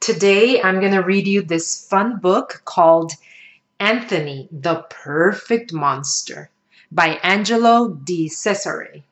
Today 0.00 0.62
I'm 0.62 0.80
going 0.80 0.94
to 0.94 1.02
read 1.02 1.26
you 1.26 1.42
this 1.42 1.86
fun 1.86 2.20
book 2.20 2.62
called 2.64 3.12
Anthony, 3.78 4.48
the 4.50 4.86
Perfect 4.88 5.74
Monster 5.74 6.48
by 6.90 7.20
Angelo 7.22 7.90
DeCesare. 7.90 9.02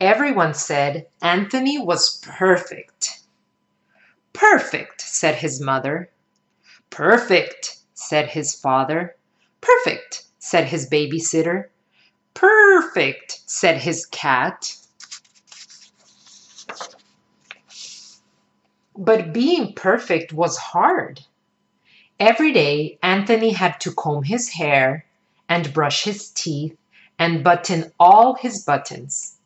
Everyone 0.00 0.54
said 0.54 1.08
Anthony 1.20 1.76
was 1.78 2.20
perfect. 2.22 3.20
Perfect, 4.32 5.00
said 5.00 5.34
his 5.34 5.60
mother. 5.60 6.08
Perfect, 6.88 7.78
said 7.94 8.28
his 8.28 8.54
father. 8.54 9.16
Perfect, 9.60 10.26
said 10.38 10.66
his 10.68 10.88
babysitter. 10.88 11.70
Perfect, 12.34 13.40
said 13.46 13.78
his 13.78 14.06
cat. 14.06 14.76
But 18.96 19.32
being 19.32 19.72
perfect 19.72 20.32
was 20.32 20.56
hard. 20.56 21.22
Every 22.20 22.52
day, 22.52 22.98
Anthony 23.02 23.50
had 23.50 23.80
to 23.80 23.92
comb 23.92 24.22
his 24.22 24.50
hair 24.50 25.04
and 25.48 25.72
brush 25.72 26.04
his 26.04 26.30
teeth 26.30 26.76
and 27.18 27.42
button 27.42 27.92
all 27.98 28.34
his 28.34 28.64
buttons. 28.64 29.38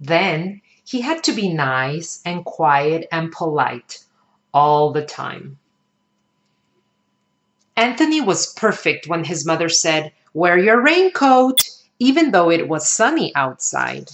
Then 0.00 0.60
he 0.84 1.00
had 1.00 1.24
to 1.24 1.32
be 1.32 1.52
nice 1.52 2.20
and 2.24 2.44
quiet 2.44 3.06
and 3.10 3.32
polite 3.32 4.04
all 4.52 4.92
the 4.92 5.04
time. 5.04 5.58
Anthony 7.76 8.20
was 8.20 8.52
perfect 8.52 9.06
when 9.06 9.24
his 9.24 9.44
mother 9.44 9.68
said, 9.68 10.12
Wear 10.32 10.58
your 10.58 10.80
raincoat, 10.80 11.68
even 12.04 12.32
though 12.32 12.50
it 12.50 12.68
was 12.68 12.86
sunny 12.86 13.34
outside. 13.34 14.10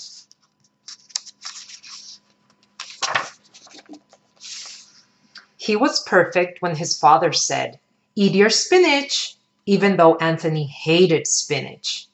He 5.56 5.74
was 5.74 6.04
perfect 6.04 6.62
when 6.62 6.76
his 6.76 6.96
father 6.96 7.32
said, 7.32 7.80
Eat 8.14 8.36
your 8.36 8.48
spinach, 8.48 9.34
even 9.66 9.96
though 9.96 10.14
Anthony 10.18 10.66
hated 10.66 11.26
spinach. 11.26 12.06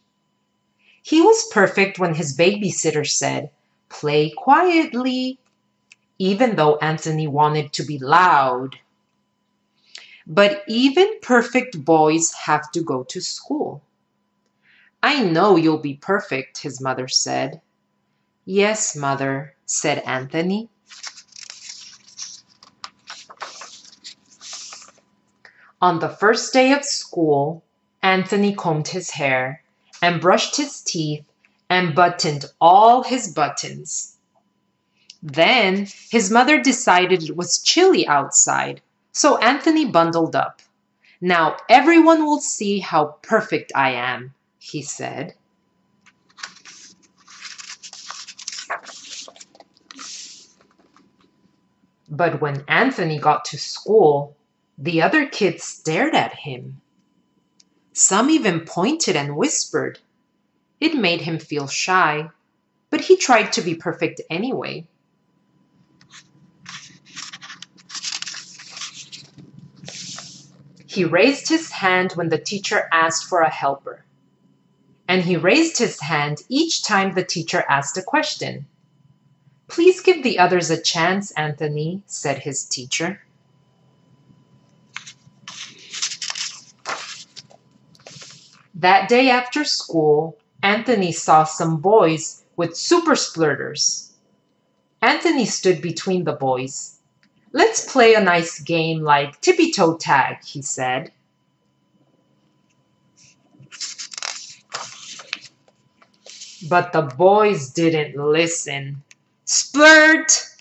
He 1.03 1.21
was 1.21 1.47
perfect 1.53 1.99
when 1.99 2.15
his 2.15 2.35
babysitter 2.35 3.07
said, 3.07 3.51
Play 3.91 4.31
quietly, 4.31 5.39
even 6.19 6.57
though 6.57 6.77
Anthony 6.77 7.27
wanted 7.27 7.75
to 7.75 7.83
be 7.83 7.99
loud. 7.99 8.77
But 10.27 10.63
even 10.67 11.21
perfect 11.21 11.85
boys 11.85 12.33
have 12.33 12.73
to 12.73 12.81
go 12.81 13.05
to 13.05 13.21
school. 13.21 13.83
I 15.03 15.23
know 15.23 15.57
you'll 15.57 15.79
be 15.79 15.95
perfect, 15.95 16.63
his 16.63 16.81
mother 16.81 17.09
said. 17.09 17.61
Yes, 18.45 18.97
mother, 18.97 19.55
said 19.67 19.99
Anthony. 20.07 20.69
On 25.83 25.99
the 25.99 26.09
first 26.09 26.53
day 26.53 26.73
of 26.73 26.85
school, 26.85 27.63
Anthony 28.03 28.55
combed 28.55 28.89
his 28.89 29.11
hair 29.11 29.63
and 30.01 30.21
brushed 30.21 30.57
his 30.57 30.81
teeth 30.81 31.27
and 31.69 31.95
buttoned 31.95 32.47
all 32.61 33.03
his 33.03 33.33
buttons. 33.33 34.17
Then 35.23 35.89
his 36.11 36.31
mother 36.31 36.63
decided 36.63 37.23
it 37.23 37.37
was 37.37 37.59
chilly 37.59 38.07
outside, 38.07 38.81
so 39.13 39.39
Anthony 39.39 39.85
bundled 39.85 40.37
up. 40.37 40.63
Now 41.21 41.57
everyone 41.69 42.25
will 42.25 42.41
see 42.41 42.79
how 42.79 43.17
perfect 43.23 43.73
I 43.75 43.91
am, 43.91 44.35
he 44.67 44.83
said. 44.83 45.35
But 52.09 52.41
when 52.41 52.65
Anthony 52.69 53.19
got 53.19 53.45
to 53.47 53.59
school, 53.59 54.37
the 54.79 55.03
other 55.03 55.27
kids 55.27 55.65
stared 55.65 56.15
at 56.15 56.35
him. 56.35 56.81
Some 57.93 58.31
even 58.31 58.61
pointed 58.61 59.17
and 59.17 59.37
whispered. 59.37 59.99
It 60.81 60.95
made 60.95 61.23
him 61.23 61.39
feel 61.39 61.67
shy, 61.67 62.31
but 62.91 63.01
he 63.01 63.17
tried 63.17 63.53
to 63.53 63.63
be 63.63 63.75
perfect 63.75 64.21
anyway. 64.31 64.87
He 70.87 71.05
raised 71.05 71.49
his 71.49 71.71
hand 71.71 72.13
when 72.13 72.31
the 72.31 72.39
teacher 72.39 72.89
asked 72.91 73.27
for 73.27 73.43
a 73.43 73.51
helper. 73.51 74.06
And 75.09 75.23
he 75.23 75.37
raised 75.37 75.79
his 75.79 76.01
hand 76.01 76.43
each 76.49 76.83
time 76.83 77.15
the 77.15 77.25
teacher 77.25 77.65
asked 77.69 77.97
a 77.97 78.03
question. 78.03 78.67
Please 79.69 80.01
give 80.01 80.23
the 80.23 80.39
others 80.39 80.71
a 80.71 80.81
chance, 80.81 81.31
Anthony, 81.33 82.03
said 82.07 82.39
his 82.39 82.65
teacher. 82.65 83.21
That 88.75 89.09
day 89.09 89.31
after 89.31 89.65
school, 89.65 90.37
Anthony 90.63 91.13
saw 91.13 91.45
some 91.45 91.79
boys 91.79 92.45
with 92.57 92.77
super 92.77 93.17
splurters. 93.17 94.13
Anthony 95.01 95.47
stood 95.47 95.81
between 95.81 96.25
the 96.25 96.33
boys. 96.33 96.99
Let's 97.53 97.91
play 97.91 98.15
a 98.15 98.21
nice 98.21 98.61
game 98.61 99.01
like 99.03 99.41
tippy 99.41 99.73
toe 99.73 99.97
tag, 99.97 100.45
he 100.45 100.63
said. 100.63 101.13
But 106.69 106.93
the 106.93 107.03
boys 107.03 107.71
didn't 107.71 108.17
listen. 108.17 109.03
Splurt! 109.45 110.55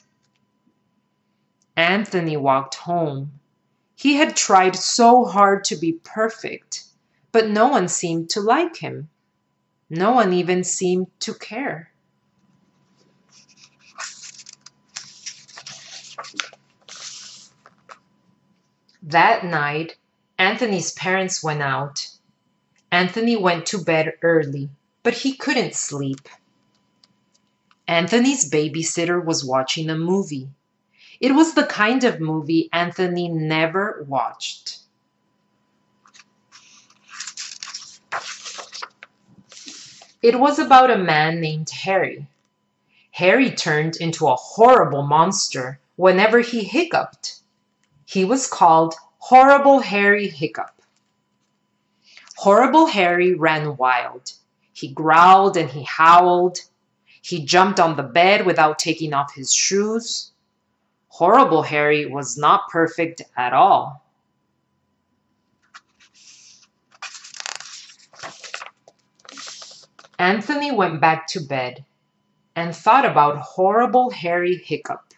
Anthony 1.76 2.38
walked 2.38 2.76
home. 2.76 3.40
He 3.96 4.16
had 4.16 4.36
tried 4.36 4.76
so 4.76 5.26
hard 5.26 5.64
to 5.66 5.76
be 5.76 5.94
perfect 6.04 6.86
but 7.36 7.50
no 7.50 7.68
one 7.68 7.90
seemed 7.90 8.30
to 8.30 8.40
like 8.40 8.78
him. 8.78 9.10
No 9.90 10.14
one 10.14 10.32
even 10.32 10.64
seemed 10.64 11.08
to 11.20 11.34
care. 11.34 11.92
That 19.04 19.44
night, 19.44 19.98
Anthony's 20.40 20.94
parents 20.94 21.44
went 21.44 21.62
out. 21.62 22.08
Anthony 22.90 23.36
went 23.36 23.66
to 23.66 23.84
bed 23.84 24.14
early, 24.22 24.70
but 25.06 25.14
he 25.14 25.34
couldn't 25.34 25.76
sleep. 25.76 26.28
Anthony's 27.88 28.50
babysitter 28.50 29.24
was 29.24 29.46
watching 29.46 29.88
a 29.88 29.96
movie. 29.96 30.50
It 31.20 31.36
was 31.36 31.54
the 31.54 31.68
kind 31.68 32.04
of 32.04 32.20
movie 32.20 32.70
Anthony 32.74 33.30
never 33.30 34.04
watched. 34.10 34.80
It 40.24 40.40
was 40.40 40.58
about 40.58 40.90
a 40.90 40.98
man 40.98 41.40
named 41.40 41.70
Harry. 41.70 42.26
Harry 43.12 43.52
turned 43.52 43.98
into 43.98 44.28
a 44.28 44.36
horrible 44.36 45.04
monster 45.04 45.80
whenever 45.98 46.40
he 46.40 46.64
hiccuped. 46.64 47.42
He 48.06 48.26
was 48.26 48.48
called 48.48 48.96
Horrible 49.20 49.82
Harry 49.82 50.28
Hiccup. 50.28 50.82
Horrible 52.38 52.88
Harry 52.88 53.36
ran 53.36 53.78
wild. 53.78 54.34
He 54.75 54.90
growled 54.90 55.56
and 55.56 55.69
he 55.69 55.84
howled. 55.84 56.59
He 57.22 57.46
jumped 57.46 57.80
on 57.80 57.96
the 57.96 58.03
bed 58.03 58.46
without 58.46 58.78
taking 58.78 59.13
off 59.13 59.34
his 59.34 59.53
shoes. 59.53 60.34
Horrible 61.08 61.63
Harry 61.63 62.06
was 62.06 62.38
not 62.38 62.69
perfect 62.69 63.22
at 63.38 63.53
all. 63.53 64.03
Anthony 70.19 70.74
went 70.74 71.00
back 71.00 71.25
to 71.28 71.40
bed 71.40 71.85
and 72.53 72.76
thought 72.76 73.05
about 73.05 73.38
horrible 73.38 74.09
Harry 74.09 74.58
Hiccup. 74.58 75.14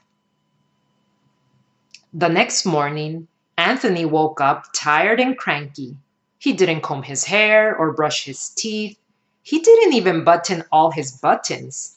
The 2.14 2.30
next 2.30 2.64
morning, 2.64 3.28
Anthony 3.58 4.06
woke 4.06 4.40
up 4.40 4.66
tired 4.76 5.20
and 5.20 5.36
cranky. 5.36 5.98
He 6.38 6.54
didn't 6.54 6.82
comb 6.82 7.02
his 7.02 7.24
hair 7.24 7.76
or 7.76 7.94
brush 7.94 8.26
his 8.26 8.50
teeth. 8.50 9.00
He 9.48 9.60
didn't 9.60 9.94
even 9.94 10.26
button 10.26 10.66
all 10.74 10.92
his 10.92 11.14
buttons. 11.14 11.96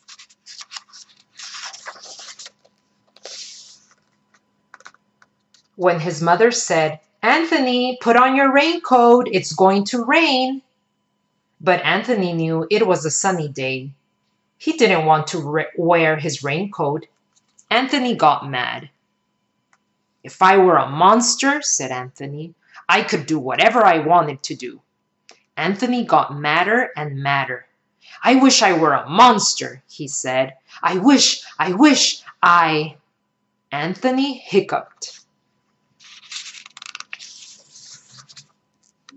When 5.74 5.98
his 5.98 6.22
mother 6.22 6.52
said, 6.52 7.00
Anthony, 7.22 7.98
put 8.00 8.14
on 8.14 8.36
your 8.36 8.52
raincoat, 8.52 9.26
it's 9.32 9.52
going 9.52 9.82
to 9.86 10.04
rain, 10.04 10.62
but 11.60 11.82
Anthony 11.82 12.34
knew 12.34 12.68
it 12.70 12.86
was 12.86 13.04
a 13.04 13.10
sunny 13.10 13.48
day. 13.48 13.90
He 14.56 14.74
didn't 14.74 15.06
want 15.06 15.26
to 15.28 15.64
wear 15.76 16.16
his 16.18 16.44
raincoat. 16.44 17.06
Anthony 17.68 18.14
got 18.14 18.48
mad. 18.48 18.90
If 20.22 20.40
I 20.40 20.56
were 20.58 20.76
a 20.76 20.88
monster, 20.88 21.62
said 21.62 21.90
Anthony, 21.90 22.54
I 22.88 23.02
could 23.02 23.26
do 23.26 23.40
whatever 23.40 23.84
I 23.84 23.98
wanted 23.98 24.40
to 24.44 24.54
do. 24.54 24.82
Anthony 25.60 26.04
got 26.04 26.34
madder 26.34 26.88
and 26.96 27.22
madder. 27.22 27.66
I 28.24 28.36
wish 28.36 28.62
I 28.62 28.72
were 28.72 28.94
a 28.94 29.06
monster, 29.06 29.82
he 29.90 30.08
said. 30.08 30.54
I 30.82 30.96
wish, 30.96 31.42
I 31.58 31.72
wish 31.72 32.22
I. 32.42 32.96
Anthony 33.70 34.38
hiccuped. 34.38 35.20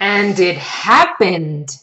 And 0.02 0.38
it 0.38 0.58
happened. 0.58 1.78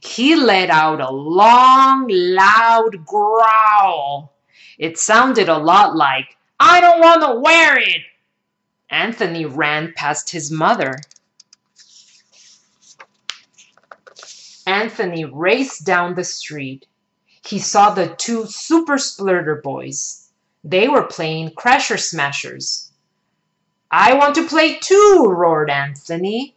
He 0.00 0.34
let 0.34 0.68
out 0.68 1.00
a 1.00 1.12
long, 1.12 2.08
loud 2.08 3.06
growl. 3.06 4.34
It 4.76 4.98
sounded 4.98 5.48
a 5.48 5.58
lot 5.58 5.94
like, 5.94 6.36
I 6.58 6.80
don't 6.80 7.00
want 7.00 7.22
to 7.22 7.40
wear 7.40 7.78
it. 7.78 8.02
Anthony 8.90 9.44
ran 9.44 9.92
past 9.94 10.30
his 10.30 10.50
mother. 10.50 10.98
Anthony 14.66 15.24
raced 15.24 15.84
down 15.84 16.14
the 16.14 16.24
street. 16.24 16.86
He 17.44 17.58
saw 17.58 17.90
the 17.90 18.08
two 18.08 18.46
super 18.46 18.98
splurter 18.98 19.56
boys. 19.56 20.28
They 20.62 20.88
were 20.88 21.06
playing 21.06 21.50
Crasher 21.50 21.98
Smashers. 21.98 22.90
I 23.90 24.14
want 24.14 24.36
to 24.36 24.46
play 24.46 24.78
too, 24.78 25.26
roared 25.28 25.68
Anthony. 25.68 26.54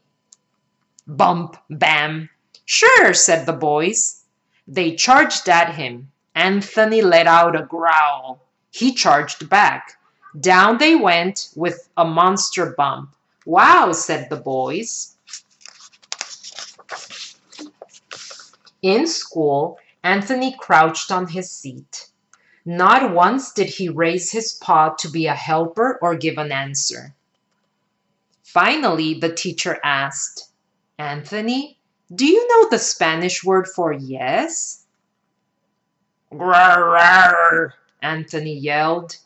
Bump, 1.07 1.57
bam. 1.69 2.29
Sure, 2.65 3.13
said 3.13 3.45
the 3.45 3.53
boys. 3.53 4.23
They 4.67 4.95
charged 4.95 5.49
at 5.49 5.75
him. 5.75 6.11
Anthony 6.33 7.01
let 7.01 7.27
out 7.27 7.55
a 7.55 7.63
growl. 7.63 8.41
He 8.71 8.93
charged 8.93 9.49
back. 9.49 9.97
Down 10.39 10.77
they 10.77 10.95
went 10.95 11.49
with 11.55 11.89
a 11.97 12.05
monster 12.05 12.71
bump. 12.71 13.15
Wow, 13.45 13.91
said 13.93 14.29
the 14.29 14.35
boys. 14.35 15.14
In 18.85 19.07
school, 19.07 19.79
Anthony 20.03 20.55
crouched 20.59 21.11
on 21.11 21.29
his 21.29 21.49
seat. 21.49 22.05
Not 22.63 23.15
once 23.15 23.51
did 23.51 23.67
he 23.67 23.89
raise 23.89 24.31
his 24.31 24.53
paw 24.53 24.89
to 24.99 25.09
be 25.09 25.25
a 25.25 25.33
helper 25.33 25.97
or 26.03 26.15
give 26.15 26.37
an 26.37 26.51
answer. 26.51 27.15
Finally, 28.43 29.15
the 29.15 29.33
teacher 29.33 29.79
asked, 29.83 30.51
Anthony, 30.99 31.79
do 32.13 32.27
you 32.27 32.47
know 32.47 32.69
the 32.69 32.77
Spanish 32.77 33.43
word 33.43 33.67
for 33.67 33.91
yes? 33.91 34.85
Grrr, 36.31 37.71
Anthony 38.03 38.53
yelled. 38.53 39.17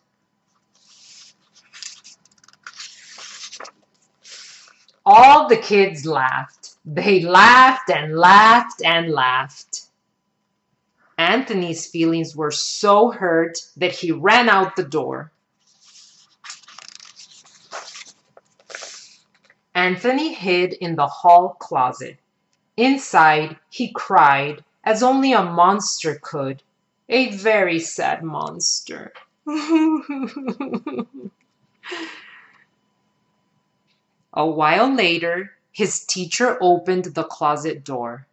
All 5.05 5.49
the 5.49 5.57
kids 5.57 6.05
laughed. 6.05 6.58
They 6.85 7.21
laughed 7.21 7.89
and 7.89 8.17
laughed 8.17 8.81
and 8.83 9.11
laughed. 9.11 9.87
Anthony's 11.17 11.85
feelings 11.85 12.35
were 12.35 12.51
so 12.51 13.11
hurt 13.11 13.57
that 13.75 13.91
he 13.91 14.11
ran 14.11 14.47
out 14.49 14.75
the 14.75 14.83
door. 14.83 15.31
Anthony 19.75 20.33
hid 20.33 20.73
in 20.73 20.95
the 20.95 21.07
hall 21.07 21.57
closet. 21.59 22.17
Inside, 22.77 23.57
he 23.69 23.91
cried 23.91 24.63
as 24.83 25.03
only 25.03 25.33
a 25.33 25.43
monster 25.43 26.19
could. 26.21 26.63
A 27.09 27.31
very 27.31 27.79
sad 27.79 28.23
monster. 28.23 29.11
a 34.33 34.45
while 34.45 34.93
later, 34.93 35.51
his 35.71 36.03
teacher 36.05 36.57
opened 36.61 37.05
the 37.05 37.23
closet 37.23 37.83
door. 37.83 38.27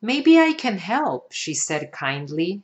Maybe 0.00 0.38
I 0.38 0.52
can 0.52 0.78
help, 0.78 1.32
she 1.32 1.54
said 1.54 1.92
kindly. 1.92 2.62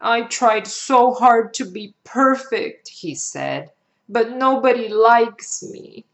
I 0.00 0.22
tried 0.22 0.66
so 0.66 1.12
hard 1.12 1.52
to 1.54 1.64
be 1.64 1.94
perfect, 2.04 2.88
he 2.88 3.14
said, 3.14 3.70
but 4.08 4.30
nobody 4.30 4.88
likes 4.88 5.62
me. 5.62 6.06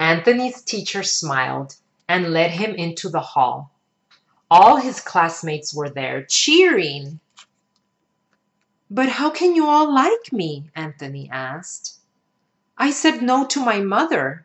Anthony's 0.00 0.62
teacher 0.62 1.04
smiled 1.04 1.76
and 2.08 2.32
led 2.32 2.50
him 2.50 2.74
into 2.74 3.08
the 3.08 3.20
hall. 3.20 3.70
All 4.50 4.76
his 4.76 5.00
classmates 5.00 5.72
were 5.72 5.88
there, 5.88 6.24
cheering. 6.28 7.20
But 8.94 9.08
how 9.08 9.30
can 9.30 9.56
you 9.56 9.66
all 9.66 9.90
like 9.90 10.34
me? 10.34 10.70
Anthony 10.76 11.26
asked. 11.32 11.98
I 12.76 12.90
said 12.90 13.22
no 13.22 13.46
to 13.46 13.64
my 13.64 13.80
mother. 13.80 14.44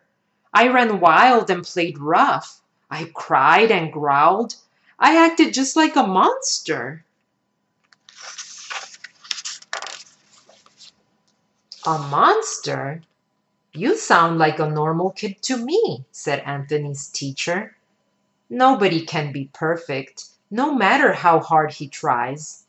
I 0.54 0.70
ran 0.70 1.02
wild 1.02 1.50
and 1.50 1.66
played 1.66 2.00
rough. 2.00 2.62
I 2.90 3.12
cried 3.14 3.72
and 3.72 3.92
growled. 3.92 4.56
I 4.98 5.18
acted 5.18 5.54
just 5.54 5.76
like 5.76 5.98
a 5.98 6.08
monster. 6.08 7.04
A 11.86 11.98
monster? 11.98 13.02
You 13.74 13.98
sound 13.98 14.38
like 14.38 14.60
a 14.60 14.70
normal 14.70 15.12
kid 15.12 15.42
to 15.42 15.58
me, 15.58 16.06
said 16.14 16.40
Anthony's 16.46 17.10
teacher. 17.10 17.76
Nobody 18.50 19.06
can 19.06 19.34
be 19.34 19.50
perfect, 19.52 20.24
no 20.50 20.74
matter 20.74 21.12
how 21.12 21.42
hard 21.42 21.74
he 21.74 21.90
tries. 21.90 22.64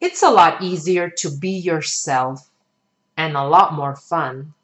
It's 0.00 0.22
a 0.22 0.30
lot 0.30 0.62
easier 0.62 1.10
to 1.18 1.30
be 1.30 1.50
yourself 1.50 2.50
and 3.16 3.36
a 3.36 3.44
lot 3.44 3.74
more 3.74 3.94
fun. 3.94 4.54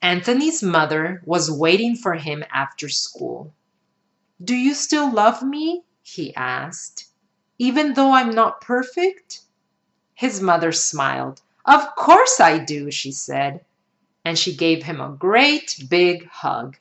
Anthony's 0.00 0.62
mother 0.62 1.20
was 1.26 1.50
waiting 1.50 1.94
for 1.94 2.14
him 2.14 2.42
after 2.50 2.88
school. 2.88 3.52
Do 4.42 4.54
you 4.54 4.72
still 4.72 5.12
love 5.12 5.42
me? 5.42 5.84
he 6.02 6.34
asked. 6.34 7.08
Even 7.58 7.92
though 7.92 8.12
I'm 8.12 8.30
not 8.30 8.62
perfect? 8.62 9.42
His 10.14 10.40
mother 10.40 10.72
smiled. 10.72 11.42
Of 11.66 11.94
course 11.94 12.40
I 12.40 12.56
do, 12.56 12.90
she 12.90 13.12
said. 13.12 13.62
And 14.24 14.38
she 14.38 14.56
gave 14.56 14.84
him 14.84 14.98
a 14.98 15.10
great 15.10 15.84
big 15.90 16.26
hug. 16.26 16.78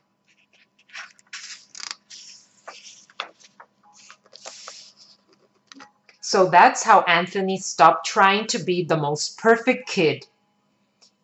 So 6.30 6.48
that's 6.48 6.84
how 6.84 7.02
Anthony 7.08 7.58
stopped 7.58 8.06
trying 8.06 8.46
to 8.50 8.60
be 8.60 8.84
the 8.84 8.96
most 8.96 9.40
perfect 9.40 9.90
kid. 9.90 10.28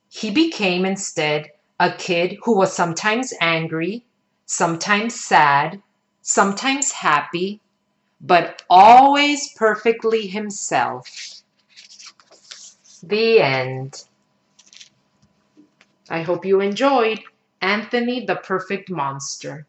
He 0.10 0.32
became 0.32 0.84
instead 0.84 1.52
a 1.80 1.92
kid 1.92 2.40
who 2.42 2.58
was 2.58 2.74
sometimes 2.74 3.32
angry, 3.40 4.04
sometimes 4.48 5.14
sad, 5.24 5.80
sometimes 6.24 6.92
happy, 6.92 7.62
but 8.20 8.64
always 8.68 9.54
perfectly 9.54 10.26
himself. 10.26 11.44
The 13.04 13.42
end. 13.42 14.06
I 16.10 16.24
hope 16.24 16.48
you 16.48 16.62
enjoyed 16.62 17.20
Anthony 17.62 18.26
the 18.26 18.38
Perfect 18.38 18.90
Monster. 18.90 19.68